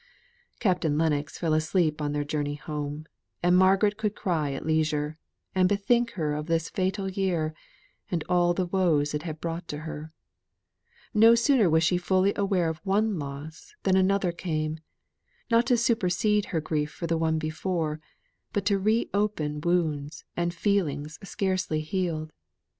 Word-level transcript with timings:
Captain 0.59 0.97
Lennox 0.97 1.37
fell 1.37 1.53
asleep 1.53 2.01
on 2.01 2.11
their 2.11 2.23
journey 2.23 2.55
home; 2.55 3.05
and 3.43 3.55
Margaret 3.55 3.97
could 3.97 4.15
cry 4.15 4.51
at 4.51 4.65
leisure, 4.65 5.19
and 5.53 5.69
bethink 5.69 6.13
her 6.13 6.33
of 6.33 6.47
this 6.47 6.71
fatal 6.71 7.07
year, 7.07 7.53
and 8.09 8.23
all 8.27 8.55
the 8.55 8.65
woes 8.65 9.13
it 9.13 9.21
had 9.21 9.39
brought 9.39 9.67
to 9.67 9.81
her. 9.85 10.11
No 11.13 11.35
sooner 11.35 11.69
was 11.69 11.83
she 11.83 11.99
fully 11.99 12.33
aware 12.35 12.67
of 12.67 12.79
one 12.83 13.19
loss 13.19 13.75
than 13.83 13.95
another 13.95 14.31
came 14.31 14.79
not 15.51 15.67
to 15.67 15.77
supersede 15.77 16.45
her 16.45 16.59
grief 16.61 16.89
for 16.89 17.05
the 17.05 17.15
one 17.15 17.37
before, 17.37 18.01
but 18.53 18.65
to 18.65 18.79
re 18.79 19.07
open 19.13 19.61
wounds 19.63 20.25
and 20.35 20.51
feelings 20.51 21.19
scarcely 21.21 21.81
healed. 21.81 22.33